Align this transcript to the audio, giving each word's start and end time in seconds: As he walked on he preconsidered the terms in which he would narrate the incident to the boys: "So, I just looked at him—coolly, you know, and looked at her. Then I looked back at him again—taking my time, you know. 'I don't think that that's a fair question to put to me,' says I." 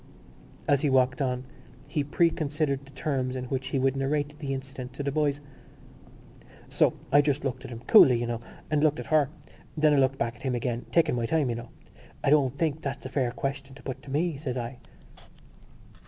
As 0.67 0.81
he 0.81 0.89
walked 0.89 1.21
on 1.21 1.45
he 1.87 2.03
preconsidered 2.03 2.85
the 2.85 2.91
terms 2.93 3.35
in 3.35 3.45
which 3.49 3.67
he 3.67 3.77
would 3.77 3.95
narrate 3.95 4.39
the 4.39 4.51
incident 4.51 4.93
to 4.93 5.03
the 5.03 5.11
boys: 5.11 5.41
"So, 6.69 6.93
I 7.11 7.21
just 7.21 7.43
looked 7.45 7.65
at 7.65 7.69
him—coolly, 7.69 8.19
you 8.19 8.25
know, 8.25 8.41
and 8.71 8.81
looked 8.83 8.99
at 8.99 9.05
her. 9.13 9.29
Then 9.77 9.93
I 9.93 9.97
looked 9.97 10.17
back 10.17 10.35
at 10.37 10.41
him 10.41 10.55
again—taking 10.55 11.13
my 11.15 11.27
time, 11.27 11.49
you 11.51 11.55
know. 11.55 11.69
'I 12.23 12.29
don't 12.31 12.57
think 12.57 12.77
that 12.77 12.81
that's 12.81 13.05
a 13.05 13.09
fair 13.09 13.29
question 13.29 13.75
to 13.75 13.83
put 13.83 14.01
to 14.01 14.09
me,' 14.09 14.37
says 14.37 14.57
I." 14.57 14.79